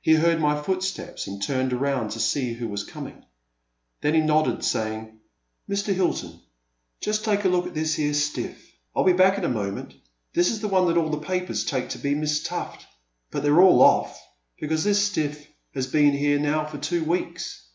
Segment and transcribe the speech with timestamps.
[0.00, 3.26] He heard my footsteps, and turned around to see who was coming.
[4.00, 5.18] Then he nodded, sa5dng:
[5.68, 5.92] Mr.
[5.92, 6.40] Hilton,
[7.02, 8.56] just take a look at this here stiflF—
[8.96, 9.92] I *11 be back in a moment—
[10.34, 12.84] ^this is the one that all the papers take to be Miss Tuffl:,—
[13.30, 14.14] but they 're all olBT,
[14.62, 17.68] because this stiflF has been here now for two weeks.